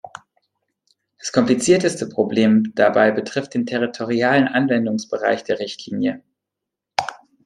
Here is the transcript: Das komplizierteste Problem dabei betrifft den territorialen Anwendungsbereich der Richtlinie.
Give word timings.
Das 1.19 1.31
komplizierteste 1.31 2.09
Problem 2.09 2.71
dabei 2.73 3.11
betrifft 3.11 3.53
den 3.53 3.67
territorialen 3.67 4.47
Anwendungsbereich 4.47 5.43
der 5.43 5.59
Richtlinie. 5.59 6.23